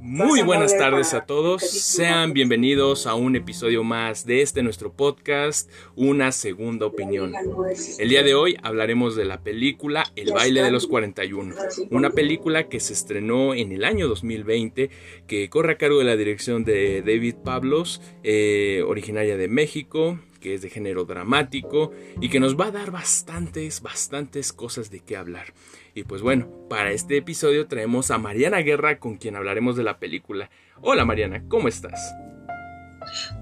[0.00, 5.70] Muy buenas tardes a todos, sean bienvenidos a un episodio más de este nuestro podcast,
[5.94, 7.32] Una Segunda Opinión.
[7.98, 11.54] El día de hoy hablaremos de la película El baile de los 41,
[11.90, 14.90] una película que se estrenó en el año 2020,
[15.28, 20.52] que corre a cargo de la dirección de David Pablos, eh, originaria de México, que
[20.52, 21.90] es de género dramático
[22.20, 25.54] y que nos va a dar bastantes, bastantes cosas de qué hablar.
[25.94, 29.98] Y pues bueno, para este episodio traemos a Mariana Guerra con quien hablaremos de la
[29.98, 30.50] película.
[30.82, 32.14] Hola Mariana, ¿cómo estás?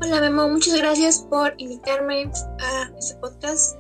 [0.01, 3.77] Hola Memo, muchas gracias por invitarme a este podcast.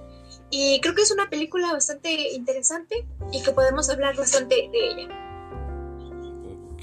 [0.50, 5.21] Y creo que es una película bastante interesante y que podemos hablar bastante de ella.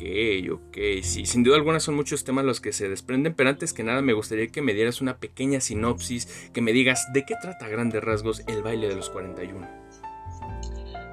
[0.01, 3.83] Ok, sí, sin duda alguna son muchos temas los que se desprenden, pero antes que
[3.83, 7.65] nada me gustaría que me dieras una pequeña sinopsis, que me digas de qué trata
[7.65, 9.67] a grandes rasgos el baile de los 41.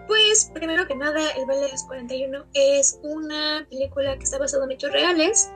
[0.07, 4.65] Pues primero que nada, el baile de los 41 es una película que está basada
[4.67, 5.51] en hechos reales,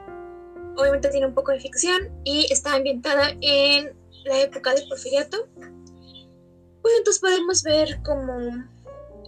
[0.77, 3.95] obviamente tiene un poco de ficción y está ambientada en
[4.25, 5.47] la época del porfiriato.
[6.83, 8.39] Pues entonces podemos ver como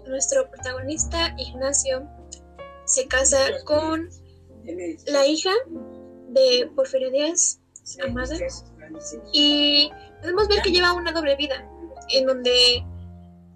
[0.08, 2.08] nuestro protagonista, Ignacio,
[2.92, 4.10] se casa con
[5.06, 5.50] la hija
[6.28, 7.58] de Porfirio Díaz,
[8.04, 8.36] Amada,
[9.32, 9.90] y
[10.20, 11.66] podemos ver que lleva una doble vida,
[12.10, 12.84] en donde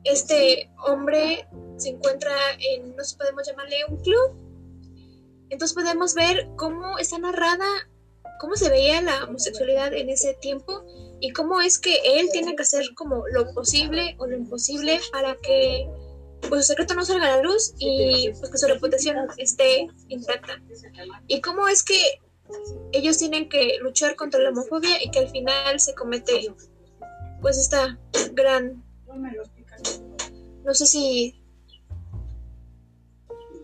[0.04, 4.42] este hombre se encuentra en, no sé, podemos llamarle un club.
[5.50, 7.66] Entonces podemos ver cómo está narrada,
[8.40, 10.82] cómo se veía la homosexualidad en ese tiempo
[11.20, 15.36] y cómo es que él tiene que hacer como lo posible o lo imposible para
[15.36, 15.86] que
[16.48, 20.60] pues su secreto no salga a la luz y pues que su reputación esté intacta.
[21.26, 22.20] Y cómo es que
[22.92, 26.54] ellos tienen que luchar contra la homofobia y que al final se comete
[27.40, 27.98] pues esta
[28.32, 28.82] gran
[30.64, 31.40] no sé si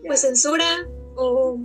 [0.05, 1.59] pues censura o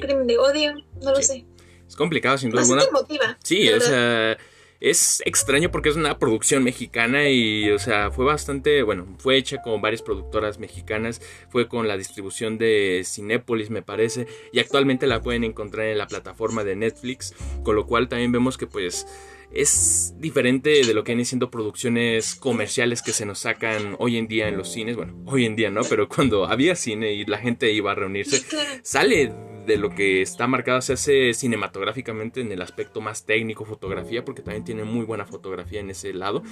[0.00, 1.44] crimen de odio, no lo sé.
[1.86, 3.38] Es complicado sin duda alguna.
[3.42, 4.36] Sí, o sea,
[4.80, 9.62] es extraño porque es una producción mexicana y, o sea, fue bastante, bueno, fue hecha
[9.62, 11.20] con varias productoras mexicanas,
[11.50, 16.06] fue con la distribución de Cinépolis, me parece, y actualmente la pueden encontrar en la
[16.06, 19.06] plataforma de Netflix, con lo cual también vemos que, pues,
[19.52, 24.28] es diferente de lo que vienen siendo producciones comerciales que se nos sacan hoy en
[24.28, 24.96] día en los cines.
[24.96, 28.42] Bueno, hoy en día no, pero cuando había cine y la gente iba a reunirse,
[28.82, 29.32] sale
[29.66, 34.42] de lo que está marcado, se hace cinematográficamente en el aspecto más técnico, fotografía, porque
[34.42, 36.42] también tiene muy buena fotografía en ese lado,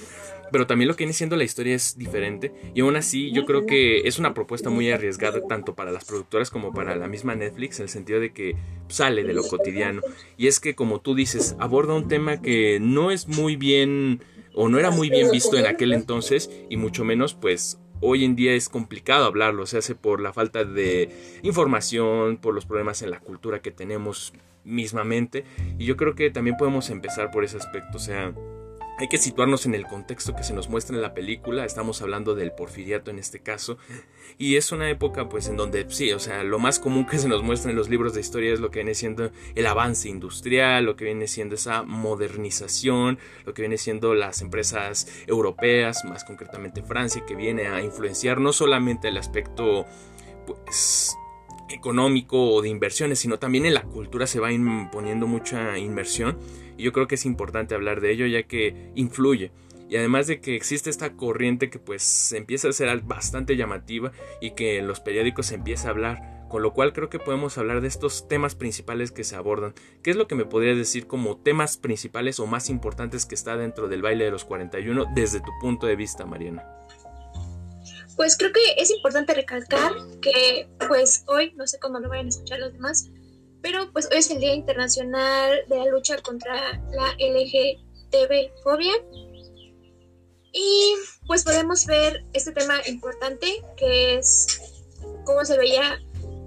[0.53, 2.53] pero también lo que viene siendo la historia es diferente.
[2.75, 6.51] Y aún así yo creo que es una propuesta muy arriesgada tanto para las productoras
[6.51, 8.57] como para la misma Netflix, en el sentido de que
[8.89, 10.03] sale de lo cotidiano.
[10.37, 14.23] Y es que como tú dices, aborda un tema que no es muy bien
[14.55, 18.37] o no era muy bien visto en aquel entonces y mucho menos pues hoy en
[18.37, 23.11] día es complicado hablarlo, se hace por la falta de información, por los problemas en
[23.11, 24.33] la cultura que tenemos
[24.65, 25.45] mismamente.
[25.79, 28.33] Y yo creo que también podemos empezar por ese aspecto, o sea,
[28.99, 32.35] hay que situarnos en el contexto que se nos muestra en la película, estamos hablando
[32.35, 33.77] del porfiriato en este caso,
[34.39, 37.29] y es una época pues en donde sí, o sea, lo más común que se
[37.29, 40.85] nos muestra en los libros de historia es lo que viene siendo el avance industrial,
[40.85, 46.83] lo que viene siendo esa modernización, lo que viene siendo las empresas europeas, más concretamente
[46.83, 49.87] Francia, que viene a influenciar no solamente el aspecto
[50.47, 51.17] pues
[51.71, 56.39] económico o de inversiones, sino también en la cultura se va imponiendo mucha inmersión
[56.77, 59.53] y yo creo que es importante hablar de ello ya que influye.
[59.89, 64.53] Y además de que existe esta corriente que pues empieza a ser bastante llamativa y
[64.53, 67.81] que en los periódicos se empieza a hablar, con lo cual creo que podemos hablar
[67.81, 69.75] de estos temas principales que se abordan.
[70.03, 73.57] ¿Qué es lo que me podrías decir como temas principales o más importantes que está
[73.57, 76.65] dentro del baile de los 41 desde tu punto de vista, Mariana?
[78.17, 79.93] Pues creo que es importante recalcar
[80.23, 83.11] que pues hoy, no sé cómo lo vayan a escuchar los demás,
[83.65, 86.55] pero pues hoy es el Día Internacional de la Lucha contra
[86.91, 88.93] la LGTB-fobia.
[90.53, 90.95] Y
[91.27, 94.61] pues podemos ver este tema importante que es
[95.25, 95.99] cómo se veía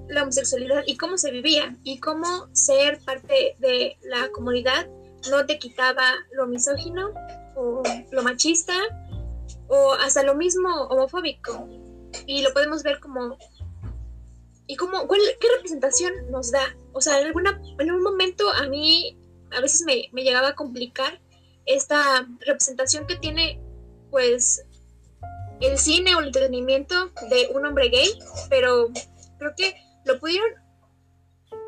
[0.10, 4.88] la homosexualidad y cómo se vivía y cómo ser parte de la comunidad
[5.32, 7.10] no te quitaba lo misógino
[7.56, 7.82] o
[8.12, 8.76] lo machista
[9.68, 11.68] o hasta lo mismo homofóbico.
[12.28, 13.40] Y lo podemos ver como
[14.68, 16.76] ¿Y cómo, cuál, qué representación nos da?
[16.98, 19.16] O sea, en, alguna, en un momento a mí
[19.52, 21.22] a veces me, me llegaba a complicar
[21.68, 23.62] esta representación que tiene,
[24.10, 24.66] pues,
[25.62, 28.10] el cine o el entretenimiento de un hombre gay,
[28.50, 28.88] pero
[29.38, 30.50] creo que lo pudieron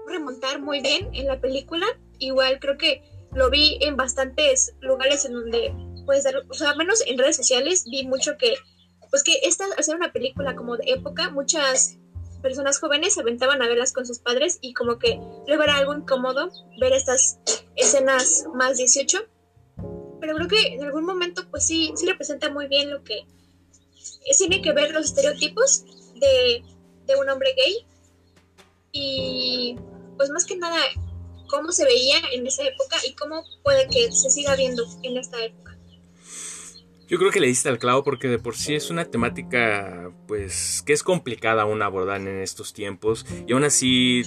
[0.07, 1.85] remontar muy bien en la película.
[2.17, 5.71] Igual creo que lo vi en bastantes lugares en donde
[6.07, 8.55] puedes dar, o sea, menos en redes sociales vi mucho que,
[9.11, 11.98] pues que esta, hacer una película como de época, muchas
[12.41, 15.93] personas jóvenes se aventaban a verlas con sus padres y como que luego era algo
[15.93, 16.49] incómodo
[16.79, 17.39] ver estas
[17.75, 19.19] escenas más 18.
[20.21, 23.25] Pero creo que en algún momento pues sí, sí representa muy bien lo que
[24.37, 25.83] tiene que ver los estereotipos
[26.15, 26.63] de,
[27.05, 27.85] de un hombre gay
[28.91, 29.75] y
[30.17, 30.77] pues más que nada
[31.47, 35.43] cómo se veía en esa época y cómo puede que se siga viendo en esta
[35.43, 35.78] época.
[37.09, 40.83] Yo creo que le diste al clavo porque de por sí es una temática pues
[40.85, 43.25] que es complicada aún abordar en estos tiempos.
[43.47, 44.23] Y aún así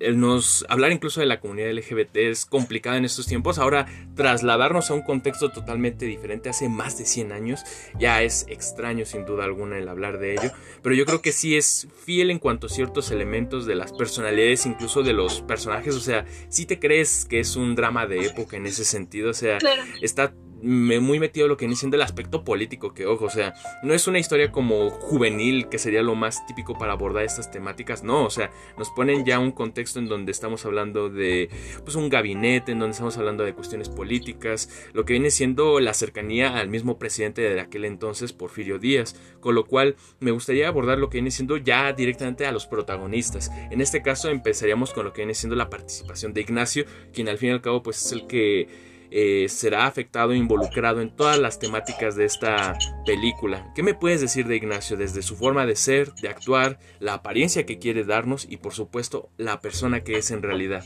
[0.00, 3.58] el nos hablar incluso de la comunidad LGBT es complicado en estos tiempos.
[3.58, 3.86] Ahora
[4.16, 7.62] trasladarnos a un contexto totalmente diferente hace más de 100 años
[7.98, 10.50] ya es extraño sin duda alguna el hablar de ello,
[10.82, 14.66] pero yo creo que sí es fiel en cuanto a ciertos elementos de las personalidades
[14.66, 18.56] incluso de los personajes, o sea, si te crees que es un drama de época
[18.56, 19.58] en ese sentido, o sea,
[20.00, 20.34] está
[20.64, 24.06] muy metido lo que viene siendo el aspecto político, que ojo, o sea, no es
[24.06, 28.30] una historia como juvenil, que sería lo más típico para abordar estas temáticas, no, o
[28.30, 31.50] sea, nos ponen ya un contexto en donde estamos hablando de,
[31.84, 35.94] pues, un gabinete, en donde estamos hablando de cuestiones políticas, lo que viene siendo la
[35.94, 40.98] cercanía al mismo presidente de aquel entonces, Porfirio Díaz, con lo cual me gustaría abordar
[40.98, 43.50] lo que viene siendo ya directamente a los protagonistas.
[43.70, 47.38] En este caso empezaríamos con lo que viene siendo la participación de Ignacio, quien al
[47.38, 51.38] fin y al cabo, pues, es el que eh, será afectado e involucrado en todas
[51.38, 52.76] las temáticas de esta
[53.06, 53.72] película.
[53.72, 57.64] ¿Qué me puedes decir de Ignacio desde su forma de ser, de actuar, la apariencia
[57.64, 60.82] que quiere darnos y por supuesto la persona que es en realidad?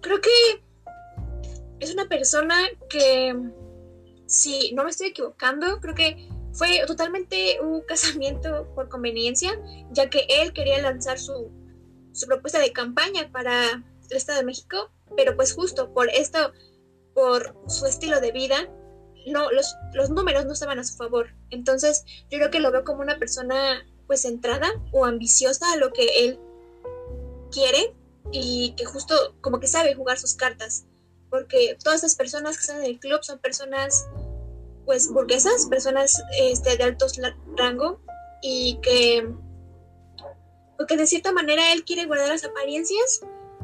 [0.00, 0.62] Creo que
[1.80, 2.54] es una persona
[2.88, 3.34] que,
[4.26, 9.60] si no me estoy equivocando, creo que fue totalmente un casamiento por conveniencia,
[9.90, 11.50] ya que él quería lanzar su,
[12.12, 16.52] su propuesta de campaña para el Estado de México pero pues justo por esto,
[17.14, 18.68] por su estilo de vida,
[19.26, 21.34] no, los, los números no estaban a su favor.
[21.50, 25.92] Entonces yo creo que lo veo como una persona pues centrada o ambiciosa a lo
[25.92, 26.38] que él
[27.52, 27.94] quiere
[28.32, 30.86] y que justo como que sabe jugar sus cartas.
[31.28, 34.06] Porque todas las personas que están en el club son personas
[34.84, 37.20] pues burguesas, personas este, de altos
[37.56, 38.00] rango
[38.42, 39.28] y que
[40.76, 43.20] porque de cierta manera él quiere guardar las apariencias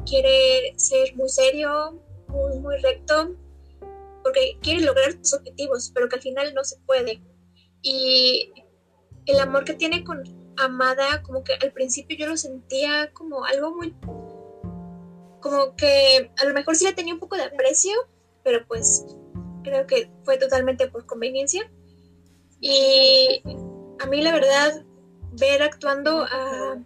[0.07, 3.35] quiere ser muy serio, muy, muy recto,
[4.23, 7.21] porque quiere lograr sus objetivos, pero que al final no se puede.
[7.81, 8.51] Y
[9.25, 10.23] el amor que tiene con
[10.57, 13.95] Amada, como que al principio yo lo sentía como algo muy...
[15.39, 17.93] como que a lo mejor sí le tenía un poco de aprecio,
[18.43, 19.05] pero pues
[19.63, 21.69] creo que fue totalmente por conveniencia.
[22.59, 23.43] Y
[23.99, 24.83] a mí la verdad,
[25.33, 26.81] ver actuando a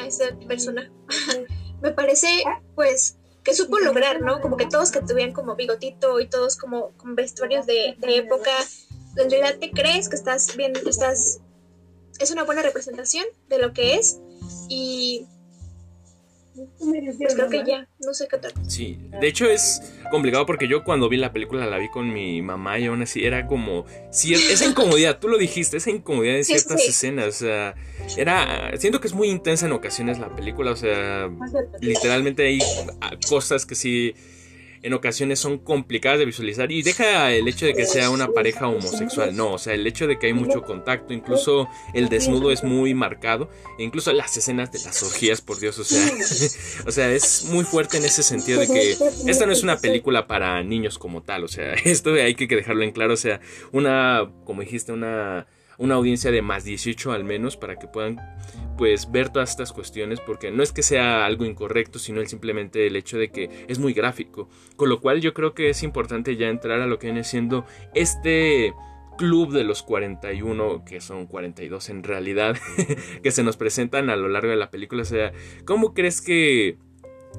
[0.00, 0.92] a esa persona.
[1.82, 2.28] Me parece,
[2.74, 4.40] pues, que supo lograr, ¿no?
[4.40, 8.50] Como que todos que tuvieran como bigotito y todos como con vestuarios de, de época,
[9.16, 11.40] en realidad te crees que estás viendo, estás,
[12.18, 14.18] es una buena representación de lo que es
[14.68, 15.26] y
[16.54, 18.52] pues creo que ya, no sé qué tal.
[18.68, 22.42] Sí, de hecho es complicado porque yo cuando vi la película la vi con mi
[22.42, 26.80] mamá y aún así era como esa incomodidad, tú lo dijiste, esa incomodidad en ciertas
[26.86, 27.74] escenas, o sea,
[28.16, 31.30] era siento que es muy intensa en ocasiones la película, o sea,
[31.80, 32.58] literalmente hay
[33.28, 34.14] cosas que sí
[34.84, 38.68] en ocasiones son complicadas de visualizar y deja el hecho de que sea una pareja
[38.68, 42.62] homosexual, no, o sea, el hecho de que hay mucho contacto, incluso el desnudo es
[42.62, 46.06] muy marcado, e incluso las escenas de las orgías, por Dios, o sea,
[46.86, 48.90] o sea, es muy fuerte en ese sentido de que
[49.26, 52.82] esta no es una película para niños como tal, o sea, esto hay que dejarlo
[52.82, 53.40] en claro, o sea,
[53.72, 55.46] una, como dijiste, una
[55.78, 58.20] una audiencia de más 18 al menos para que puedan
[58.76, 62.86] pues ver todas estas cuestiones porque no es que sea algo incorrecto sino el simplemente
[62.86, 64.48] el hecho de que es muy gráfico.
[64.76, 67.64] Con lo cual yo creo que es importante ya entrar a lo que viene siendo
[67.94, 68.74] este
[69.16, 72.56] club de los 41 que son 42 en realidad
[73.22, 75.02] que se nos presentan a lo largo de la película.
[75.02, 75.32] O sea
[75.64, 76.78] cómo crees que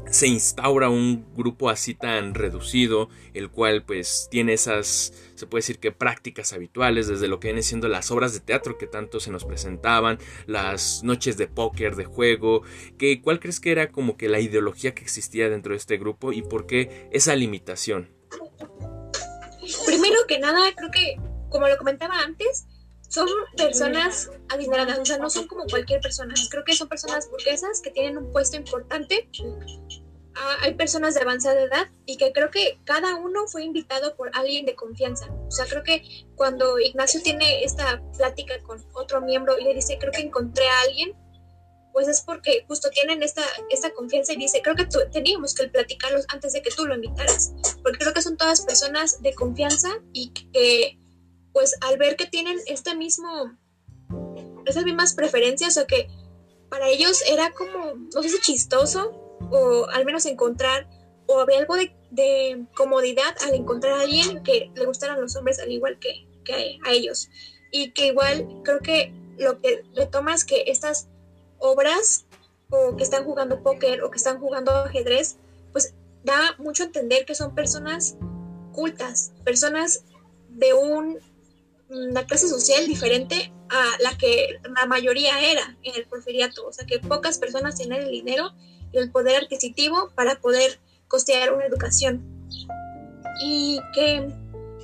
[0.09, 5.79] se instaura un grupo así tan reducido, el cual pues tiene esas, se puede decir
[5.79, 9.31] que prácticas habituales, desde lo que vienen siendo las obras de teatro que tanto se
[9.31, 12.63] nos presentaban, las noches de póker, de juego,
[12.97, 16.31] que, ¿cuál crees que era como que la ideología que existía dentro de este grupo
[16.31, 18.09] y por qué esa limitación?
[19.85, 21.15] Primero que nada, creo que,
[21.49, 22.67] como lo comentaba antes,
[23.15, 26.33] son personas adineradas, o sea, no son como cualquier persona.
[26.49, 29.29] Creo que son personas burguesas que tienen un puesto importante.
[30.61, 34.65] Hay personas de avanzada edad y que creo que cada uno fue invitado por alguien
[34.65, 35.27] de confianza.
[35.47, 36.03] O sea, creo que
[36.35, 40.81] cuando Ignacio tiene esta plática con otro miembro y le dice, creo que encontré a
[40.81, 41.13] alguien,
[41.93, 46.25] pues es porque justo tienen esta, esta confianza y dice, creo que teníamos que platicarlos
[46.27, 50.31] antes de que tú lo invitaras, porque creo que son todas personas de confianza y
[50.31, 50.99] que
[51.53, 53.57] pues al ver que tienen este mismo,
[54.65, 56.09] esas mismas preferencias o que
[56.69, 60.87] para ellos era como, no sé si chistoso o al menos encontrar
[61.27, 65.69] o había algo de, comodidad al encontrar a alguien que le gustaran los hombres al
[65.69, 67.29] igual que, que a ellos.
[67.71, 71.07] Y que igual creo que lo que retoma es que estas
[71.57, 72.25] obras
[72.69, 75.35] o que están jugando póker o que están jugando ajedrez,
[75.73, 78.15] pues da mucho a entender que son personas
[78.71, 80.05] cultas, personas
[80.49, 81.19] de un,
[81.89, 86.85] una clase social diferente a la que la mayoría era en el porfiriato, o sea
[86.85, 88.53] que pocas personas tenían el dinero
[88.99, 92.23] el poder adquisitivo para poder costear una educación.
[93.41, 94.27] Y que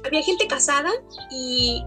[0.06, 0.90] había gente casada
[1.30, 1.84] y,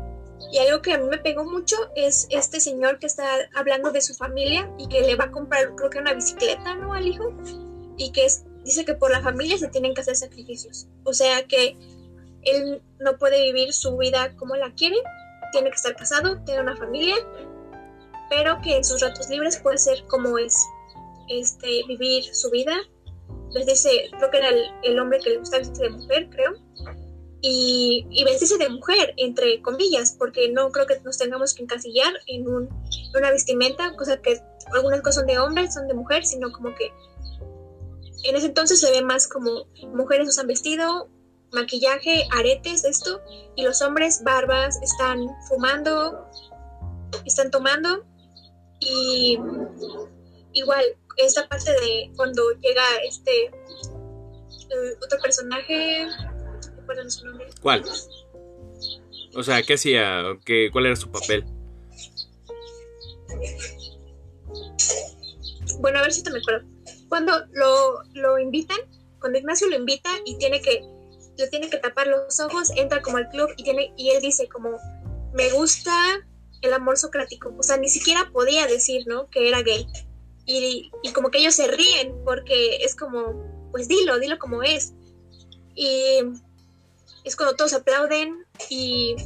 [0.52, 4.00] y, algo que a mí me pegó mucho es este señor que está hablando de
[4.00, 6.95] su familia y que le va a comprar creo que una bicicleta, ¿no?
[6.95, 7.35] Al hijo.
[7.97, 8.26] Y que
[8.64, 10.88] dice que por la familia se tienen que hacer sacrificios.
[11.04, 11.76] O sea que
[12.43, 14.97] él no puede vivir su vida como la quiere,
[15.52, 17.16] tiene que estar casado, tener una familia,
[18.31, 20.57] pero que en sus ratos libres puede ser como es,
[21.28, 22.75] este, vivir su vida.
[23.52, 24.49] Les dice, creo que era
[24.83, 26.54] el, hombre que le gusta vestirse de mujer, creo,
[27.40, 32.12] y, y, vestirse de mujer, entre comillas, porque no creo que nos tengamos que encasillar
[32.26, 32.69] en, un,
[33.14, 34.40] una vestimenta, cosa que
[34.73, 36.90] algunas cosas son de hombre, son de mujer, sino como que
[38.25, 41.09] en ese entonces se ve más como mujeres usan vestido,
[41.52, 43.21] maquillaje, aretes, esto,
[43.54, 46.26] y los hombres barbas están fumando,
[47.25, 48.04] están tomando,
[48.81, 49.38] y
[50.52, 50.85] igual,
[51.16, 53.50] esta parte de cuando llega este
[55.02, 56.06] otro personaje,
[57.09, 57.47] su nombre?
[57.61, 57.85] ¿Cuál?
[59.37, 60.23] O sea, ¿qué hacía?
[60.44, 61.44] ¿Qué, ¿Cuál era su papel?
[65.80, 66.66] Bueno, a ver si te me acuerdo.
[67.09, 68.78] Cuando lo, lo invitan,
[69.21, 70.83] cuando Ignacio lo invita y tiene que
[71.37, 74.49] le tiene que tapar los ojos, entra como al club y, tiene, y él dice
[74.49, 74.78] como,
[75.33, 75.92] me gusta
[76.62, 77.54] el amor socrático.
[77.59, 79.28] O sea, ni siquiera podía decir, ¿no?
[79.30, 79.87] Que era gay.
[80.46, 84.92] Y, como que ellos se ríen porque es como, pues dilo, dilo como es.
[85.74, 86.18] Y
[87.24, 89.16] es cuando todos aplauden y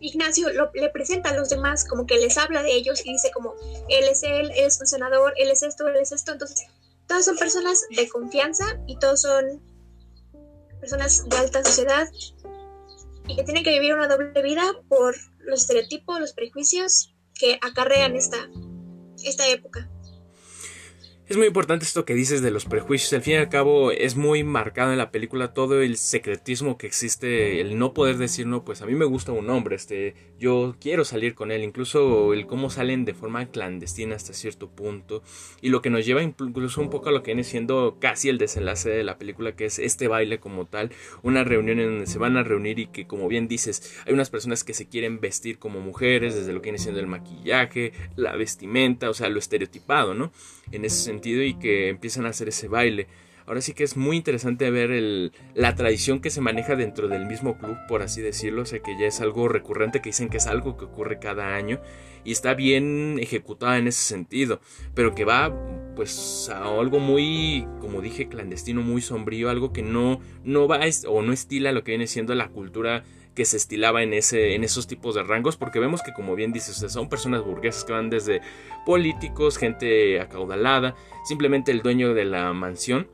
[0.00, 3.54] Ignacio le presenta a los demás, como que les habla de ellos y dice como,
[3.88, 6.32] él es él, él es funcionador, él es esto, él es esto.
[6.32, 6.66] Entonces,
[7.06, 9.62] todos son personas de confianza y todos son
[10.80, 12.08] personas de alta sociedad
[13.28, 18.16] y que tienen que vivir una doble vida por los estereotipos, los prejuicios que acarrean
[18.16, 18.48] esta,
[19.22, 19.88] esta época.
[21.32, 23.10] Es muy importante esto que dices de los prejuicios.
[23.14, 26.86] Al fin y al cabo es muy marcado en la película todo el secretismo que
[26.86, 30.74] existe, el no poder decir no, pues a mí me gusta un hombre, este, yo
[30.80, 35.22] quiero salir con él, incluso el cómo salen de forma clandestina hasta cierto punto
[35.60, 38.38] y lo que nos lleva incluso un poco a lo que viene siendo casi el
[38.38, 40.90] desenlace de la película que es este baile como tal,
[41.22, 44.30] una reunión en donde se van a reunir y que como bien dices, hay unas
[44.30, 48.34] personas que se quieren vestir como mujeres, desde lo que viene siendo el maquillaje, la
[48.34, 50.32] vestimenta, o sea, lo estereotipado, ¿no?
[50.72, 53.06] En ese sentido y que empiezan a hacer ese baile.
[53.52, 57.26] Ahora sí que es muy interesante ver el, la tradición que se maneja dentro del
[57.26, 60.38] mismo club, por así decirlo, o sea que ya es algo recurrente, que dicen que
[60.38, 61.78] es algo que ocurre cada año
[62.24, 64.62] y está bien ejecutada en ese sentido,
[64.94, 65.54] pero que va
[65.94, 71.20] pues a algo muy, como dije, clandestino, muy sombrío, algo que no, no va o
[71.20, 73.04] no estila lo que viene siendo la cultura
[73.34, 76.54] que se estilaba en, ese, en esos tipos de rangos, porque vemos que, como bien
[76.54, 78.40] dices, son personas burguesas que van desde
[78.86, 80.94] políticos, gente acaudalada,
[81.26, 83.08] simplemente el dueño de la mansión,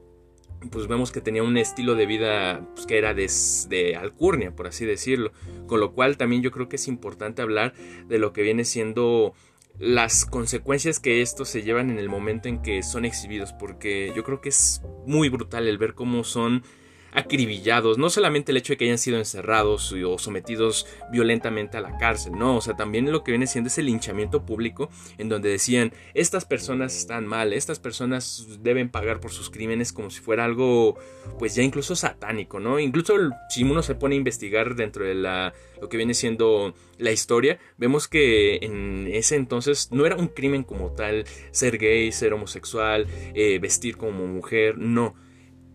[0.71, 3.31] pues vemos que tenía un estilo de vida pues, que era de,
[3.69, 5.33] de, alcurnia, por así decirlo.
[5.67, 7.75] Con lo cual también yo creo que es importante hablar
[8.07, 9.35] de lo que viene siendo
[9.79, 14.25] las consecuencias que estos se llevan en el momento en que son exhibidos, porque yo
[14.25, 16.65] creo que es muy brutal el ver cómo son
[17.12, 21.97] acribillados, no solamente el hecho de que hayan sido encerrados o sometidos violentamente a la
[21.99, 25.93] cárcel, no, o sea, también lo que viene siendo ese linchamiento público en donde decían,
[26.15, 30.99] estas personas están mal, estas personas deben pagar por sus crímenes como si fuera algo,
[31.38, 32.79] pues ya incluso satánico, ¿no?
[32.79, 33.15] Incluso
[33.49, 37.59] si uno se pone a investigar dentro de la, lo que viene siendo la historia,
[37.77, 43.07] vemos que en ese entonces no era un crimen como tal ser gay, ser homosexual,
[43.35, 45.15] eh, vestir como mujer, no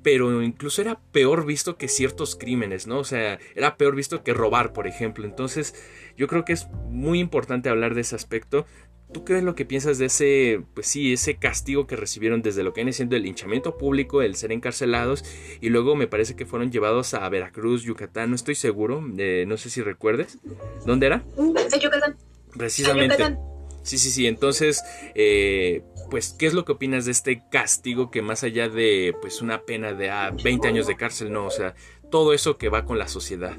[0.04, 3.00] pero incluso era peor visto que ciertos crímenes, ¿no?
[3.00, 5.26] O sea, era peor visto que robar, por ejemplo.
[5.26, 5.74] Entonces,
[6.18, 8.66] yo creo que es muy importante hablar de ese aspecto.
[9.14, 12.64] ¿Tú qué es lo que piensas de ese, pues sí, ese castigo que recibieron desde
[12.64, 15.24] lo que viene siendo el linchamiento público, el ser encarcelados,
[15.62, 19.58] y luego me parece que fueron llevados a Veracruz, Yucatán, no estoy seguro, eh, no
[19.58, 20.40] sé si recuerdes.
[20.86, 21.24] ¿Dónde era?
[21.38, 22.18] En Yucatán.
[22.58, 23.38] Precisamente.
[23.84, 24.28] Sí, sí, sí.
[24.28, 24.82] Entonces,
[25.14, 25.84] eh,
[26.14, 29.66] pues, ¿qué es lo que opinas de este castigo que más allá de, pues, una
[29.66, 30.12] pena de
[30.44, 31.48] 20 ah, años de cárcel, no?
[31.48, 31.74] O sea,
[32.12, 33.58] todo eso que va con la sociedad.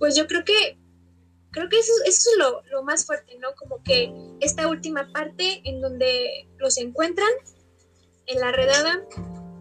[0.00, 0.76] Pues yo creo que
[1.52, 3.54] creo que eso, eso es lo, lo, más fuerte, ¿no?
[3.54, 7.30] Como que esta última parte en donde los encuentran
[8.26, 9.04] en la redada,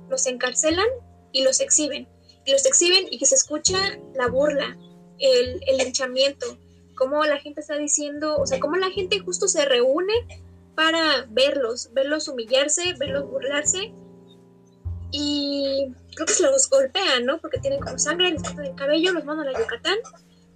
[0.10, 0.88] los encarcelan
[1.32, 2.08] y los exhiben.
[2.48, 3.78] Y los exhiben y que se escucha
[4.16, 4.76] la burla,
[5.20, 6.58] el, el linchamiento,
[6.96, 10.43] cómo la gente está diciendo, o sea, cómo la gente justo se reúne
[10.76, 13.94] para verlos, verlos humillarse, verlos burlarse.
[15.12, 17.40] Y creo que se los golpean, ¿no?
[17.40, 19.98] Porque tienen como sangre, les cortan el cabello, los mandan a Yucatán.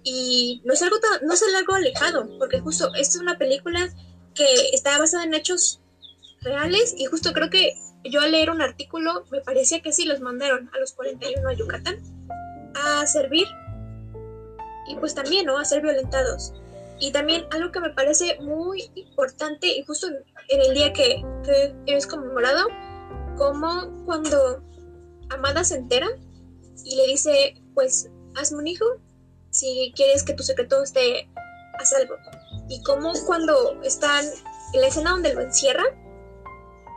[0.02, 3.88] Y no es algo, no es algo alejado, porque justo esta es una película
[4.34, 5.80] que está basada en hechos
[6.40, 10.20] reales y justo creo que yo al leer un artículo me parecía que sí los
[10.20, 11.98] mandaron a los 41 a Yucatán
[12.74, 13.46] a servir
[14.88, 15.58] y pues también, ¿no?
[15.58, 16.54] A ser violentados.
[17.00, 20.08] Y también algo que me parece muy importante y justo
[20.48, 21.22] en el día que,
[21.86, 22.66] es conmemorado,
[23.36, 24.62] como cuando
[25.30, 26.08] Amada se entera
[26.84, 28.84] y le dice, pues hazme un hijo
[29.50, 31.28] si quieres que tu secreto esté
[31.78, 32.14] a salvo.
[32.68, 34.24] Y como cuando están
[34.72, 35.84] en la escena donde lo encierra,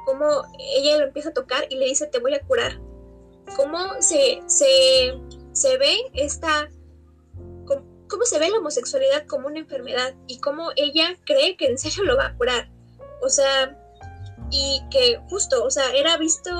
[0.06, 2.80] como ella lo empieza a tocar y le dice, te voy a curar.
[3.56, 5.14] Cómo se, se,
[5.52, 6.70] se ve esta
[8.12, 12.04] cómo se ve la homosexualidad como una enfermedad y cómo ella cree que en serio
[12.04, 12.70] lo va a curar.
[13.22, 13.78] O sea,
[14.52, 16.52] y que justo, o sea, era visto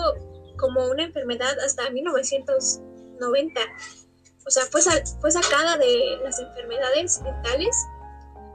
[0.58, 3.62] como una enfermedad hasta 1990.
[4.48, 4.82] O sea, fue,
[5.20, 7.76] fue sacada de las enfermedades mentales,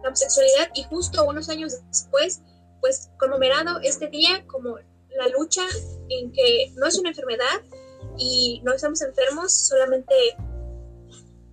[0.03, 2.41] la homosexualidad, y justo unos años después,
[2.81, 5.67] pues conmemorado este día como la lucha
[6.09, 7.61] en que no es una enfermedad
[8.17, 10.15] y no estamos enfermos, solamente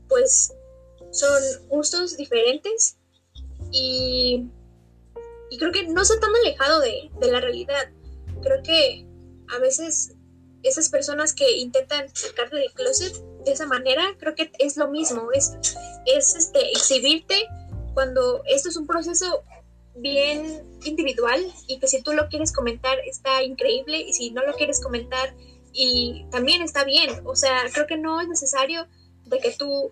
[0.07, 0.53] pues
[1.13, 2.97] son gustos diferentes
[3.71, 4.49] y,
[5.49, 7.89] y creo que no está tan alejado de, de, la realidad.
[8.41, 9.05] Creo que
[9.55, 10.15] a veces
[10.63, 13.13] esas personas que intentan sacarte del closet
[13.45, 15.53] de esa manera, creo que es lo mismo, es,
[16.05, 17.35] es este, exhibirte
[17.93, 19.43] cuando esto es un proceso
[19.95, 24.53] bien individual y que si tú lo quieres comentar está increíble y si no lo
[24.53, 25.35] quieres comentar
[25.71, 28.87] y también está bien, o sea, creo que no es necesario
[29.25, 29.91] de que tú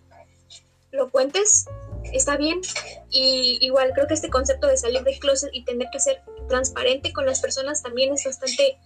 [0.91, 1.65] lo cuentes,
[2.13, 2.61] está bien.
[3.09, 7.13] Y igual creo que este concepto de salir del closet y tener que ser transparente
[7.13, 8.77] con las personas también es bastante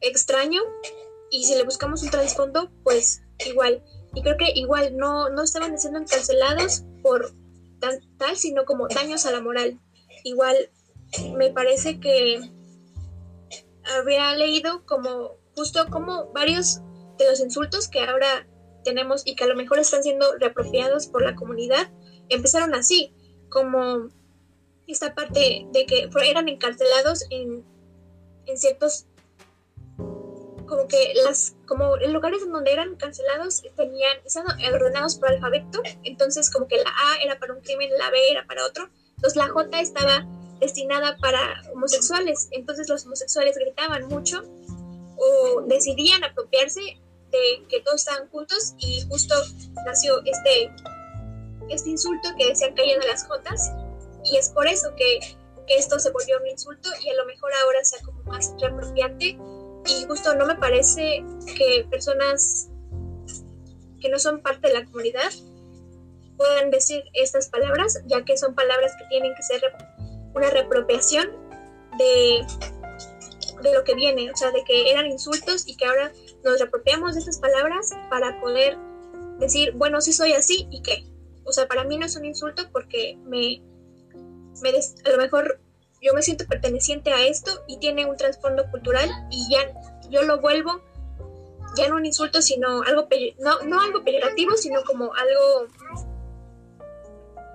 [0.00, 0.62] extraño.
[1.30, 3.82] Y si le buscamos un trasfondo, pues igual.
[4.14, 7.32] Y creo que igual no, no estaban siendo encarcelados por
[8.18, 9.80] tal, sino como daños a la moral.
[10.24, 10.70] Igual
[11.34, 12.40] me parece que
[13.98, 16.80] había leído como justo como varios
[17.18, 18.46] de los insultos que ahora
[18.86, 21.90] tenemos y que a lo mejor están siendo reapropiados por la comunidad,
[22.28, 23.12] empezaron así,
[23.50, 24.08] como
[24.86, 27.64] esta parte de que eran encarcelados en,
[28.46, 29.06] en ciertos
[30.66, 35.80] como que las como en lugares en donde eran cancelados tenían estaban ordenados por alfabeto
[36.02, 39.36] entonces como que la A era para un crimen la B era para otro entonces
[39.36, 40.26] la J estaba
[40.58, 44.42] destinada para homosexuales entonces los homosexuales gritaban mucho
[45.16, 49.34] o decidían apropiarse que todos estaban juntos y justo
[49.84, 50.70] nació este,
[51.68, 53.72] este insulto que decían a las jotas
[54.24, 55.20] y es por eso que,
[55.68, 59.36] esto se volvió un insulto y a lo mejor ahora sea como más reapropiante.
[59.86, 61.24] Y justo no me parece
[61.56, 62.68] que personas
[64.00, 65.30] que no son parte de la comunidad
[66.36, 69.60] puedan decir estas palabras, ya que son palabras que tienen que ser
[70.34, 71.30] una reapropiación
[71.98, 72.46] de,
[73.62, 76.12] de lo que viene, o sea, de que eran insultos y que ahora
[76.52, 78.78] nos apropiamos de estas palabras para poder
[79.38, 81.06] decir, bueno, sí soy así y qué.
[81.44, 83.62] O sea, para mí no es un insulto porque me,
[84.62, 85.60] me a lo mejor
[86.00, 89.72] yo me siento perteneciente a esto y tiene un trasfondo cultural y ya
[90.10, 90.80] yo lo vuelvo
[91.76, 93.06] ya no un insulto, sino algo,
[93.38, 95.68] no, no algo peyorativo, sino como algo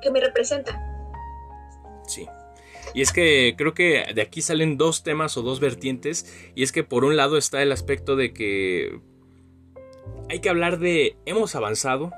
[0.02, 0.80] que me representa.
[2.08, 2.28] Sí.
[2.94, 6.52] Y es que creo que de aquí salen dos temas o dos vertientes.
[6.56, 9.00] Y es que por un lado está el aspecto de que
[10.30, 12.12] hay que hablar de hemos avanzado,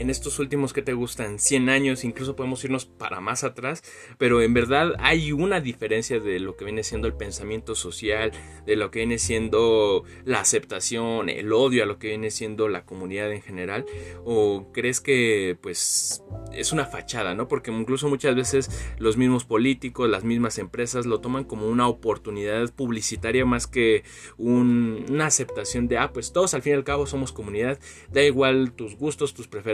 [0.00, 3.82] en estos últimos que te gustan 100 años, incluso podemos irnos para más atrás,
[4.16, 8.32] pero en verdad hay una diferencia de lo que viene siendo el pensamiento social,
[8.64, 12.86] de lo que viene siendo la aceptación, el odio a lo que viene siendo la
[12.86, 13.84] comunidad en general,
[14.24, 17.46] o crees que pues es una fachada, ¿no?
[17.46, 22.72] Porque incluso muchas veces los mismos políticos, las mismas empresas lo toman como una oportunidad
[22.72, 24.04] publicitaria más que
[24.38, 27.78] una aceptación de, ah, pues todos al fin y al cabo somos comunidad,
[28.10, 29.69] da igual tus gustos, tus preferencias,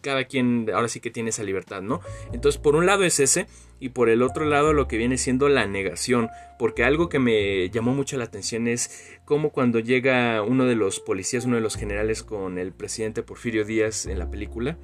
[0.00, 2.00] cada quien ahora sí que tiene esa libertad, ¿no?
[2.32, 3.46] Entonces, por un lado es ese,
[3.80, 6.28] y por el otro lado lo que viene siendo la negación,
[6.58, 11.00] porque algo que me llamó mucho la atención es cómo cuando llega uno de los
[11.00, 14.78] policías, uno de los generales con el presidente Porfirio Díaz en la película,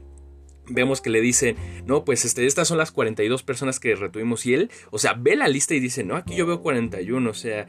[0.68, 4.54] vemos que le dicen, no, pues este, estas son las 42 personas que retuvimos y
[4.54, 7.68] él, o sea, ve la lista y dice, no, aquí yo veo 41, o sea,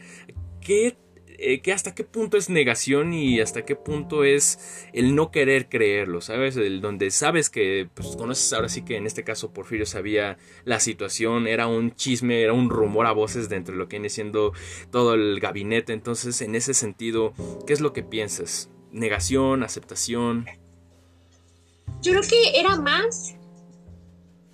[0.61, 0.95] ¿qué,
[1.37, 6.21] eh, hasta qué punto es negación y hasta qué punto es el no querer creerlo,
[6.21, 6.57] ¿sabes?
[6.57, 10.79] El donde sabes que, pues conoces ahora sí que en este caso Porfirio sabía la
[10.79, 14.53] situación, era un chisme, era un rumor a voces dentro de lo que viene siendo
[14.91, 17.33] todo el gabinete, entonces en ese sentido,
[17.65, 18.69] ¿qué es lo que piensas?
[18.91, 20.45] ¿Negación, aceptación?
[22.01, 23.35] Yo creo que era más,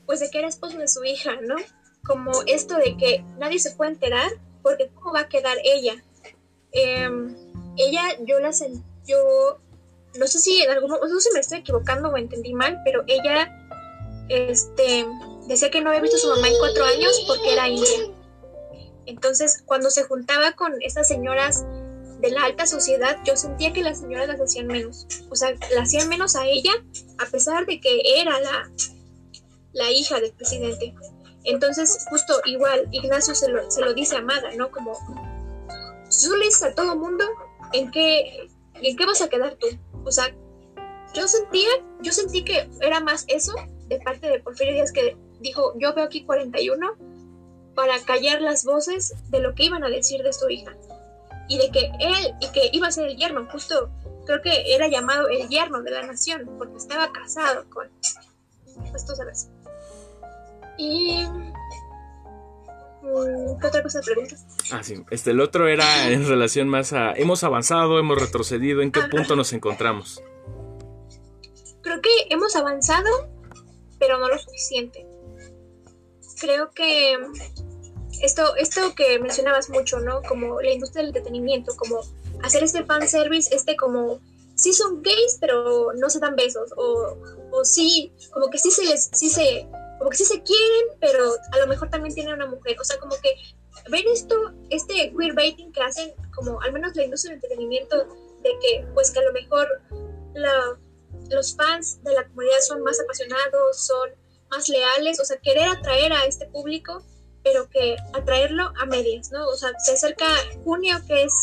[0.06, 1.56] pues de que era esposo de su hija, ¿no?
[2.04, 4.30] Como esto de que nadie se puede enterar
[4.62, 5.96] porque cómo va a quedar ella.
[6.74, 7.36] Em,
[7.78, 8.52] ella, yo la
[9.06, 9.60] yo
[10.18, 13.04] no sé si en algún no sé si me estoy equivocando o entendí mal, pero
[13.08, 13.52] ella,
[14.30, 15.06] este,
[15.48, 18.12] decía que no había visto a su mamá en cuatro años porque era india.
[19.06, 21.66] Entonces, cuando se juntaba con estas señoras
[22.20, 25.08] de la alta sociedad, yo sentía que las señoras las hacían menos.
[25.30, 26.72] O sea, la hacían menos a ella,
[27.20, 28.72] a pesar de que era la,
[29.74, 30.96] la hija del presidente.
[31.44, 34.72] Entonces, justo igual, Ignacio se lo, se lo dice a Amada, ¿no?
[34.72, 34.98] Como,
[36.14, 37.26] si tú le dices a todo mundo,
[37.74, 39.68] ¿en qué, ¿en qué vas a quedar tú?
[40.06, 40.34] O sea,
[41.14, 41.70] yo sentía,
[42.02, 43.54] yo sentí que era más eso
[43.88, 46.96] de parte de Porfirio Díaz que dijo, yo veo aquí 41
[47.76, 50.74] para callar las voces de lo que iban a decir de su hija
[51.48, 53.90] y de que él y que iba a ser el yerno, justo
[54.26, 57.90] creo que era llamado el yerno de la nación porque estaba casado con
[58.92, 59.50] pues tú sabes.
[60.78, 61.26] Y
[63.60, 64.46] ¿Qué otra cosa preguntas?
[64.72, 65.04] Ah, sí.
[65.12, 67.12] Este, el otro era en relación más a.
[67.14, 70.24] Hemos avanzado, hemos retrocedido, ¿en qué punto nos encontramos?
[71.82, 73.10] Creo que hemos avanzado,
[74.00, 75.06] pero no lo suficiente.
[76.40, 77.18] Creo que
[78.22, 80.22] esto, esto que mencionabas mucho, ¿no?
[80.22, 82.00] Como la industria del entretenimiento, como
[82.42, 84.22] hacer este fan service, este como,
[84.56, 87.18] sí son gays, pero no se dan besos, o,
[87.52, 91.34] o sí, como que sí se les, sí se, como que sí se quieren, pero
[91.52, 93.36] a lo mejor también tienen una mujer, o sea, como que
[93.90, 94.36] ven esto,
[94.70, 98.08] este queerbaiting que hacen, como al menos la industria del entretenimiento,
[98.42, 99.68] de que pues que a lo mejor
[100.34, 100.78] la,
[101.30, 104.10] los fans de la comunidad son más apasionados, son
[104.50, 107.04] más leales, o sea, querer atraer a este público
[107.44, 109.48] pero que atraerlo a medias, ¿no?
[109.48, 110.26] O sea, se acerca
[110.64, 111.34] junio, que es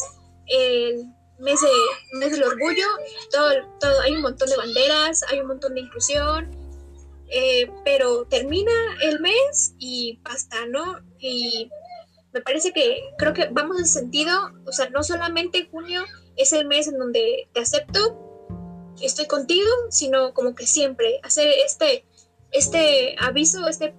[0.47, 1.05] el
[1.39, 2.87] mes, de, mes del orgullo,
[3.31, 6.51] todo, todo, hay un montón de banderas, hay un montón de inclusión,
[7.31, 10.99] eh, pero termina el mes y basta, ¿no?
[11.19, 11.71] Y
[12.33, 14.33] me parece que creo que vamos en sentido,
[14.67, 16.05] o sea, no solamente junio
[16.37, 22.05] es el mes en donde te acepto, estoy contigo, sino como que siempre hacer este,
[22.53, 23.95] este aviso, este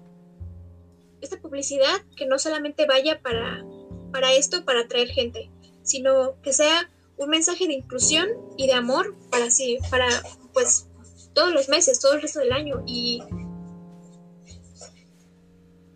[1.21, 3.63] esta publicidad que no solamente vaya para,
[4.11, 5.51] para esto, para atraer gente,
[5.83, 10.07] sino que sea un mensaje de inclusión y de amor para sí, para
[10.53, 10.87] pues
[11.33, 13.21] todos los meses, todo el resto del año y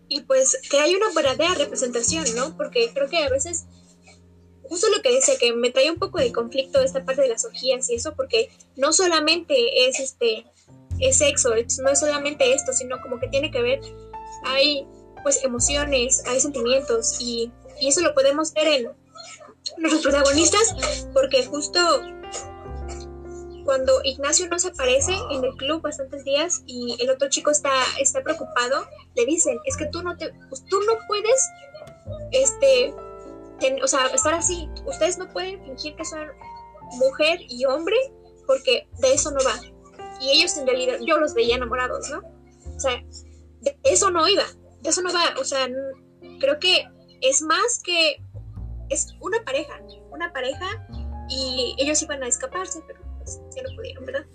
[0.08, 2.56] y pues que haya una verdadera representación, ¿no?
[2.56, 3.66] Porque creo que a veces
[4.62, 7.44] justo lo que decía que me trae un poco de conflicto esta parte de las
[7.44, 10.46] orgías y eso porque no solamente es este
[10.98, 11.50] es sexo,
[11.82, 13.80] no es solamente esto, sino como que tiene que ver
[14.44, 14.86] hay
[15.22, 18.88] pues emociones, hay sentimientos y, eso lo podemos ver en
[19.76, 21.78] nuestros protagonistas porque justo
[23.66, 27.70] cuando Ignacio no se aparece en el club bastantes días y el otro chico está,
[28.00, 31.48] está preocupado, le dicen, es que tú no te, pues, tú no puedes,
[32.32, 32.94] este,
[33.82, 36.26] o sea, estar así, ustedes no pueden fingir que son
[36.98, 37.96] mujer y hombre
[38.46, 39.60] porque de eso no va.
[40.20, 42.22] Y ellos en realidad, yo los veía enamorados, ¿no?
[42.74, 43.04] O sea,
[43.60, 44.44] de eso no iba
[44.88, 45.68] eso no va, o sea,
[46.40, 46.86] creo que
[47.20, 48.22] es más que
[48.88, 50.86] es una pareja, una pareja
[51.28, 53.00] y ellos iban a escaparse, pero
[53.54, 54.26] ya no pudieron, ¿verdad?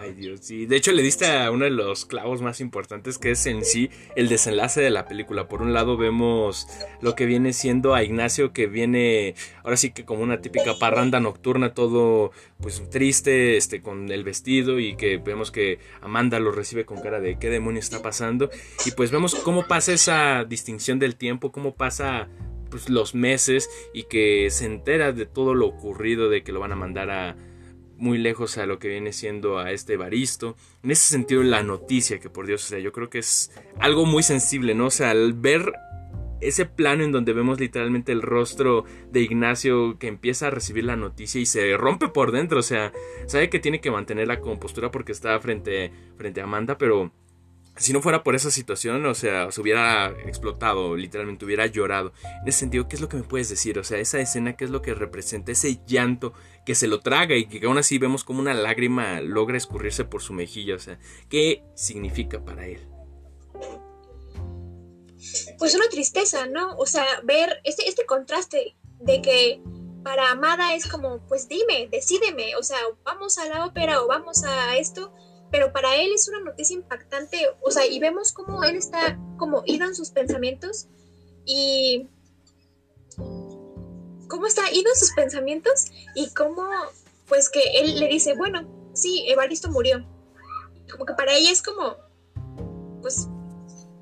[0.00, 0.66] Ay Dios, sí.
[0.66, 3.90] De hecho le diste a uno de los clavos más importantes que es en sí
[4.14, 5.48] el desenlace de la película.
[5.48, 6.68] Por un lado vemos
[7.00, 9.34] lo que viene siendo a Ignacio que viene
[9.64, 12.30] ahora sí que como una típica parranda nocturna, todo
[12.60, 17.18] pues triste, este con el vestido y que vemos que Amanda lo recibe con cara
[17.20, 18.50] de qué demonio está pasando
[18.86, 22.28] y pues vemos cómo pasa esa distinción del tiempo, cómo pasa
[22.70, 26.72] pues, los meses y que se entera de todo lo ocurrido, de que lo van
[26.72, 27.36] a mandar a
[27.98, 30.56] muy lejos a lo que viene siendo a este Baristo.
[30.82, 34.06] En ese sentido, la noticia, que por Dios, o sea, yo creo que es algo
[34.06, 34.86] muy sensible, ¿no?
[34.86, 35.72] O sea, al ver
[36.40, 40.96] ese plano en donde vemos literalmente el rostro de Ignacio que empieza a recibir la
[40.96, 42.92] noticia y se rompe por dentro, o sea,
[43.26, 47.10] sabe que tiene que mantener la compostura porque está frente, frente a Amanda, pero
[47.78, 52.12] si no fuera por esa situación, o sea, se hubiera explotado, literalmente hubiera llorado.
[52.42, 53.78] En ese sentido, ¿qué es lo que me puedes decir?
[53.78, 55.52] O sea, esa escena, ¿qué es lo que representa?
[55.52, 56.32] Ese llanto
[56.66, 60.22] que se lo traga y que aún así vemos como una lágrima logra escurrirse por
[60.22, 60.74] su mejilla.
[60.74, 62.86] O sea, ¿qué significa para él?
[65.58, 66.76] Pues una tristeza, ¿no?
[66.76, 69.60] O sea, ver este, este contraste de que
[70.02, 74.44] para Amada es como, pues dime, decídeme, o sea, vamos a la ópera o vamos
[74.44, 75.12] a esto
[75.50, 79.62] pero para él es una noticia impactante, o sea, y vemos cómo él está como
[79.66, 80.88] ido en sus pensamientos
[81.44, 82.08] y
[84.28, 86.66] cómo está ido en sus pensamientos y cómo,
[87.26, 90.06] pues que él le dice, bueno, sí, Evaristo murió.
[90.90, 91.96] Como que para ella es como,
[93.00, 93.28] pues,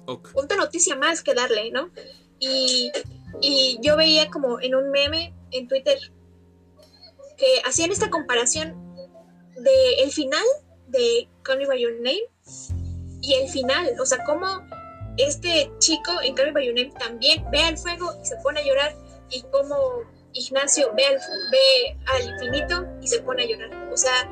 [0.07, 1.91] otra noticia más que darle, ¿no?
[2.39, 2.91] Y,
[3.41, 5.99] y yo veía como en un meme en Twitter
[7.37, 8.87] que hacían esta comparación
[9.57, 10.45] de el final
[10.89, 12.29] de Call Me By Your Name
[13.21, 14.47] y el final, o sea, cómo
[15.17, 18.95] este chico en Call Me también ve al fuego y se pone a llorar
[19.31, 21.17] y cómo Ignacio ve al,
[21.51, 23.93] ve al infinito y se pone a llorar.
[23.93, 24.31] O sea,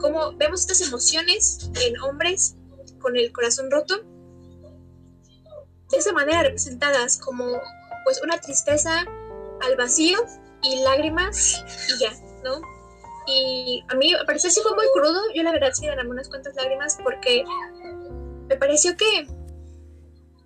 [0.00, 2.56] cómo vemos estas emociones en hombres
[2.98, 4.02] con el corazón roto
[5.90, 7.44] de esa manera representadas como
[8.04, 9.04] pues una tristeza
[9.62, 10.18] al vacío
[10.62, 12.60] y lágrimas y ya, ¿no?
[13.26, 15.20] Y a mí me pareció así fue muy crudo.
[15.34, 17.44] Yo la verdad sí derramé unas cuantas lágrimas porque
[18.48, 19.26] me pareció que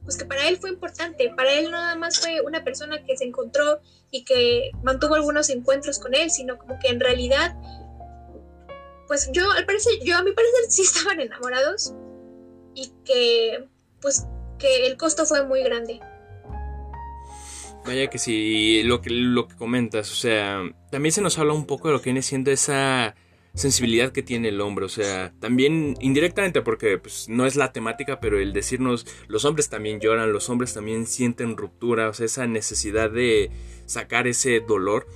[0.05, 3.17] pues que para él fue importante, para él no nada más fue una persona que
[3.17, 7.57] se encontró y que mantuvo algunos encuentros con él, sino como que en realidad,
[9.09, 11.95] pues yo al parecer, yo a mi parecer sí estaban enamorados
[12.75, 13.69] y que
[14.01, 14.27] pues
[14.59, 16.01] que el costo fue muy grande.
[17.85, 21.67] Vaya que sí, lo que, lo que comentas, o sea, también se nos habla un
[21.67, 23.15] poco de lo que viene siendo esa
[23.55, 28.19] sensibilidad que tiene el hombre, o sea, también indirectamente porque pues, no es la temática,
[28.21, 32.47] pero el decirnos los hombres también lloran, los hombres también sienten ruptura, o sea, esa
[32.47, 33.51] necesidad de
[33.87, 35.07] sacar ese dolor.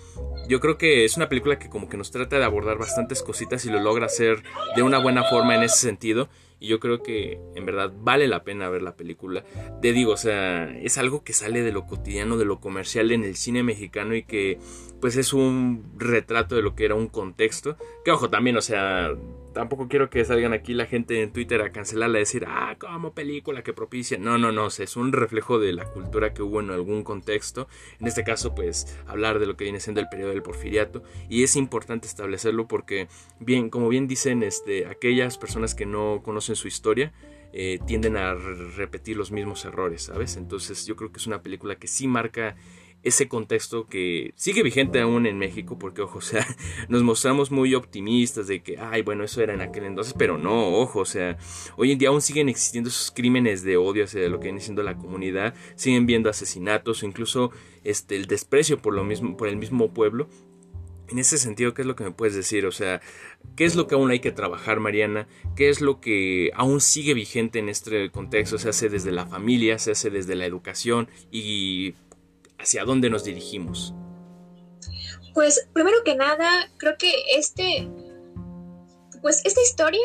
[0.48, 3.64] Yo creo que es una película que como que nos trata de abordar bastantes cositas
[3.64, 4.42] y lo logra hacer
[4.76, 6.28] de una buena forma en ese sentido.
[6.60, 9.44] Y yo creo que en verdad vale la pena ver la película.
[9.80, 13.24] Te digo, o sea, es algo que sale de lo cotidiano, de lo comercial en
[13.24, 14.58] el cine mexicano y que
[15.00, 17.76] pues es un retrato de lo que era un contexto.
[18.04, 19.14] Que ojo también, o sea,
[19.58, 23.12] tampoco quiero que salgan aquí la gente en Twitter a cancelarla y decir, ah, como
[23.12, 24.16] película que propicia.
[24.16, 27.66] No, no, no, es un reflejo de la cultura que hubo en algún contexto.
[27.98, 31.02] En este caso, pues, hablar de lo que viene siendo el periodo del porfiriato.
[31.28, 33.08] Y es importante establecerlo porque,
[33.40, 37.12] bien, como bien dicen este, aquellas personas que no conocen su historia,
[37.52, 40.36] eh, tienden a repetir los mismos errores, ¿sabes?
[40.36, 42.54] Entonces yo creo que es una película que sí marca
[43.02, 46.46] ese contexto que sigue vigente aún en México, porque ojo, o sea,
[46.88, 50.68] nos mostramos muy optimistas de que, ay, bueno, eso era en aquel entonces, pero no,
[50.78, 51.38] ojo, o sea,
[51.76, 54.82] hoy en día aún siguen existiendo esos crímenes de odio hacia lo que viene siendo
[54.82, 57.52] la comunidad, siguen viendo asesinatos incluso
[57.84, 60.28] este, el desprecio por, lo mismo, por el mismo pueblo.
[61.08, 62.66] En ese sentido, ¿qué es lo que me puedes decir?
[62.66, 63.00] O sea,
[63.56, 65.26] ¿qué es lo que aún hay que trabajar, Mariana?
[65.56, 68.58] ¿Qué es lo que aún sigue vigente en este contexto?
[68.58, 71.94] Se hace desde la familia, se hace desde la educación y
[72.58, 73.94] hacia dónde nos dirigimos?
[75.34, 77.88] Pues primero que nada, creo que este,
[79.22, 80.02] pues esta historia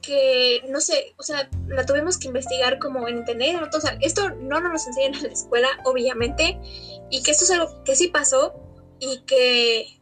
[0.00, 4.30] que no sé, o sea, la tuvimos que investigar como en internet, o sea, esto
[4.30, 6.58] no nos enseñan en la escuela, obviamente,
[7.10, 8.54] y que esto es algo que sí pasó
[8.98, 10.00] y que,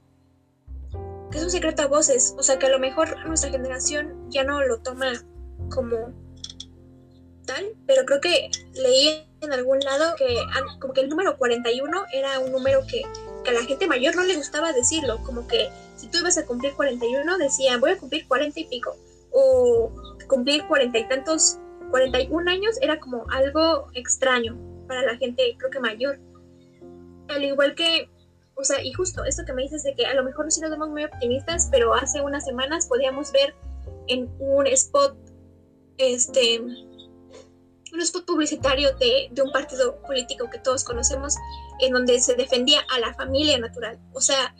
[1.30, 4.44] que es un secreto a voces, o sea, que a lo mejor nuestra generación ya
[4.44, 5.12] no lo toma
[5.70, 6.12] como
[7.44, 10.36] tal, pero creo que leí en algún lado que
[10.80, 13.02] como que el número 41 era un número que,
[13.48, 16.74] a la gente mayor no le gustaba decirlo, como que si tú ibas a cumplir
[16.74, 18.96] 41 decían voy a cumplir 40 y pico,
[19.30, 19.90] o
[20.28, 21.58] cumplir 40 y tantos,
[21.90, 26.18] 41 años era como algo extraño para la gente creo que mayor.
[27.28, 28.10] Al igual que,
[28.54, 30.60] o sea, y justo esto que me dices de que a lo mejor no sí
[30.60, 33.54] nos vemos muy optimistas, pero hace unas semanas podíamos ver
[34.08, 35.16] en un spot,
[35.98, 36.60] este,
[37.92, 41.34] un spot publicitario de, un partido político que todos conocemos,
[41.80, 43.98] en donde se defendía a la familia natural.
[44.12, 44.54] O sea,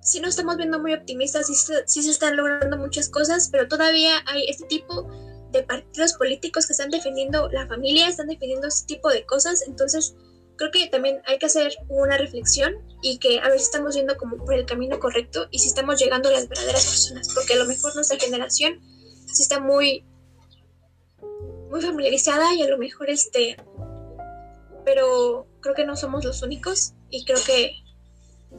[0.00, 4.22] si no estamos viendo muy optimistas, sí se, se están logrando muchas cosas, pero todavía
[4.26, 5.08] hay este tipo
[5.52, 9.62] de partidos políticos que están defendiendo la familia, están defendiendo este tipo de cosas.
[9.66, 10.14] Entonces,
[10.56, 14.16] creo que también hay que hacer una reflexión y que a ver si estamos yendo
[14.16, 17.56] como por el camino correcto y si estamos llegando a las verdaderas personas, porque a
[17.56, 18.80] lo mejor nuestra generación
[19.26, 20.04] sí está muy
[21.72, 23.56] muy familiarizada y a lo mejor este,
[24.84, 27.76] pero creo que no somos los únicos y creo que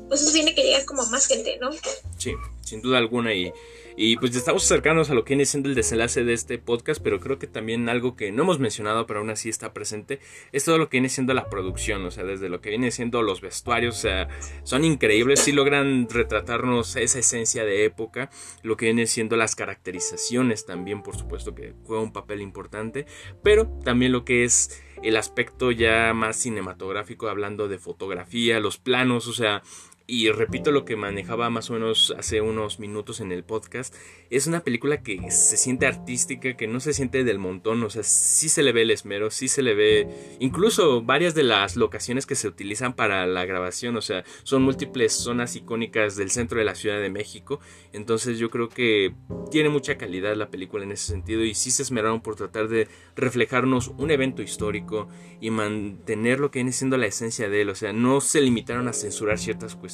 [0.07, 1.69] pues eso tiene que llegar como a más gente, ¿no?
[2.17, 3.53] Sí, sin duda alguna y
[3.95, 7.19] y pues estamos acercándonos a lo que viene siendo el desenlace de este podcast, pero
[7.19, 10.19] creo que también algo que no hemos mencionado, pero aún así está presente,
[10.51, 13.21] es todo lo que viene siendo la producción, o sea, desde lo que viene siendo
[13.21, 14.27] los vestuarios, o sea,
[14.63, 18.29] son increíbles, sí logran retratarnos esa esencia de época,
[18.61, 23.05] lo que viene siendo las caracterizaciones también, por supuesto que juega un papel importante,
[23.43, 29.27] pero también lo que es el aspecto ya más cinematográfico, hablando de fotografía, los planos,
[29.27, 29.61] o sea,
[30.05, 33.95] y repito lo que manejaba más o menos hace unos minutos en el podcast,
[34.29, 38.03] es una película que se siente artística, que no se siente del montón, o sea,
[38.03, 42.25] sí se le ve el esmero, sí se le ve incluso varias de las locaciones
[42.25, 46.65] que se utilizan para la grabación, o sea, son múltiples zonas icónicas del centro de
[46.65, 47.61] la Ciudad de México,
[47.93, 49.13] entonces yo creo que
[49.51, 52.89] tiene mucha calidad la película en ese sentido y sí se esmeraron por tratar de
[53.15, 55.07] reflejarnos un evento histórico
[55.39, 58.89] y mantener lo que viene siendo la esencia de él, o sea, no se limitaron
[58.89, 59.92] a censurar ciertas cuestiones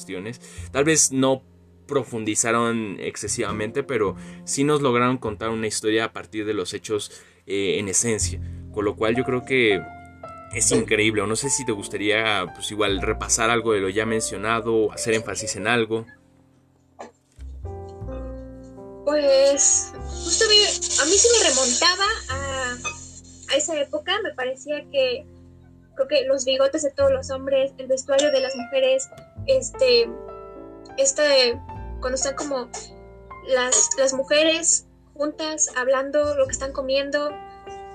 [0.72, 1.42] Tal vez no
[1.86, 7.10] profundizaron excesivamente, pero sí nos lograron contar una historia a partir de los hechos
[7.46, 8.40] eh, en esencia.
[8.72, 9.80] Con lo cual yo creo que
[10.52, 11.26] es increíble.
[11.26, 15.14] No sé si te gustaría, pues igual, repasar algo de lo ya mencionado, o hacer
[15.14, 16.06] énfasis en algo.
[19.04, 20.48] Pues, justo a
[21.06, 22.76] mí, sí me remontaba a,
[23.52, 24.20] a esa época.
[24.22, 25.26] Me parecía que
[25.96, 29.08] creo que los bigotes de todos los hombres, el vestuario de las mujeres,
[29.56, 30.10] este,
[30.96, 31.60] este,
[32.00, 32.68] cuando están como
[33.46, 37.30] las, las mujeres juntas hablando, lo que están comiendo,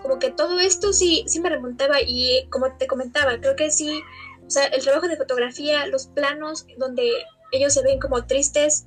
[0.02, 4.02] como que todo esto sí, sí me remontaba y como te comentaba, creo que sí,
[4.46, 7.10] o sea, el trabajo de fotografía, los planos donde
[7.52, 8.86] ellos se ven como tristes,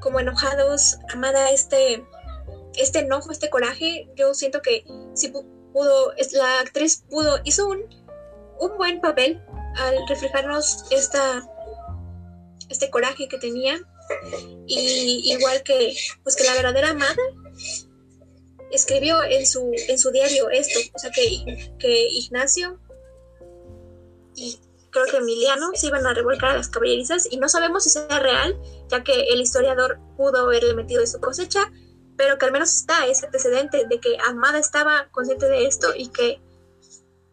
[0.00, 2.04] como enojados, amada este,
[2.74, 5.32] este enojo, este coraje, yo siento que sí
[5.72, 7.80] pudo, la actriz pudo, hizo un,
[8.60, 9.42] un buen papel
[9.76, 11.42] al reflejarnos esta,
[12.68, 13.78] este coraje que tenía.
[14.66, 17.14] Y igual que, pues que la verdadera amada
[18.70, 22.80] escribió en su, en su diario esto, o sea que, que Ignacio
[24.34, 27.90] y creo que Emiliano se iban a revolcar a las caballerizas y no sabemos si
[27.90, 31.70] sea real, ya que el historiador pudo haberle metido de su cosecha,
[32.16, 36.08] pero que al menos está ese antecedente de que Amada estaba consciente de esto y
[36.08, 36.40] que,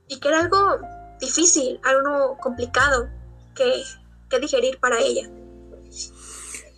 [0.08, 0.80] y que era algo
[1.20, 3.10] difícil, algo complicado
[3.56, 3.84] que,
[4.30, 5.30] que digerir para ella.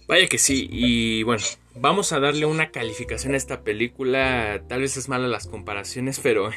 [0.07, 1.43] Vaya que sí, y bueno,
[1.81, 4.63] vamos a darle una calificación a esta película.
[4.67, 6.51] Tal vez es mala las comparaciones, pero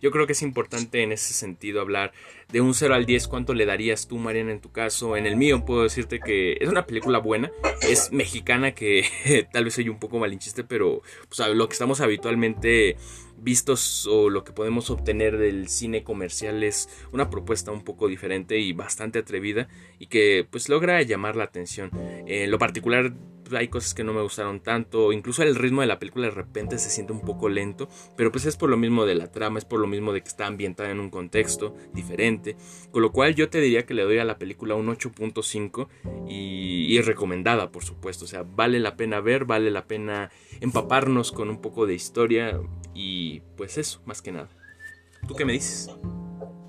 [0.00, 2.12] yo creo que es importante en ese sentido hablar
[2.50, 3.28] de un 0 al 10.
[3.28, 5.16] ¿Cuánto le darías tú, Mariana, en tu caso?
[5.16, 7.50] En el mío puedo decirte que es una película buena.
[7.82, 9.04] Es mexicana, que
[9.52, 12.96] tal vez soy un poco malinchiste, pero pues, lo que estamos habitualmente
[13.40, 18.58] vistos o lo que podemos obtener del cine comercial es una propuesta un poco diferente
[18.58, 19.68] y bastante atrevida
[20.00, 21.90] y que pues logra llamar la atención.
[22.26, 23.12] En lo particular
[23.56, 26.78] hay cosas que no me gustaron tanto, incluso el ritmo de la película de repente
[26.78, 29.64] se siente un poco lento, pero pues es por lo mismo de la trama, es
[29.64, 32.56] por lo mismo de que está ambientada en un contexto diferente,
[32.90, 35.88] con lo cual yo te diría que le doy a la película un 8.5
[36.28, 40.30] y, y recomendada por supuesto, o sea, vale la pena ver, vale la pena
[40.60, 42.60] empaparnos con un poco de historia
[42.94, 44.48] y pues eso, más que nada.
[45.26, 45.90] ¿Tú qué me dices?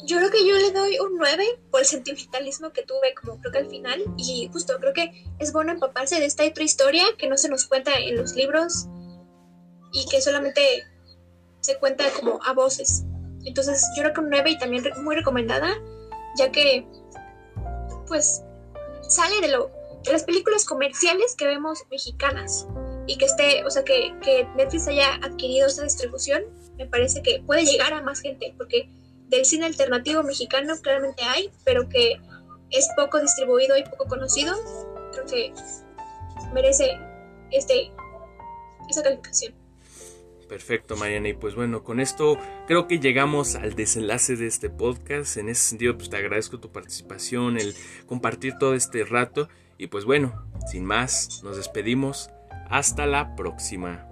[0.10, 3.52] Yo creo que yo le doy un 9 por el sentimentalismo que tuve como creo
[3.52, 7.30] que al final y justo creo que es bueno empaparse de esta otra historia que
[7.30, 8.88] no se nos cuenta en los libros
[9.92, 10.62] y que solamente
[11.60, 13.04] se cuenta como a voces.
[13.46, 15.78] Entonces yo creo que un 9 y también muy recomendada
[16.38, 16.88] ya que
[18.08, 18.42] pues
[19.08, 19.70] sale de lo
[20.04, 22.66] de las películas comerciales que vemos mexicanas
[23.06, 26.42] y que esté, o sea, que, que Netflix haya adquirido esa distribución,
[26.78, 28.90] me parece que puede llegar a más gente porque
[29.30, 32.20] del cine alternativo mexicano claramente hay, pero que
[32.72, 34.56] es poco distribuido y poco conocido,
[35.12, 35.54] creo que
[36.54, 37.00] merece
[37.52, 37.92] este,
[38.90, 39.54] esa calificación.
[40.48, 41.30] Perfecto, Mariana.
[41.30, 42.38] Y pues bueno, con esto
[42.68, 45.38] creo que llegamos al desenlace de este podcast.
[45.38, 47.76] En ese sentido, pues te agradezco tu participación, el
[48.08, 49.48] compartir todo este rato.
[49.78, 52.32] Y pues bueno, sin más, nos despedimos.
[52.68, 54.09] Hasta la próxima.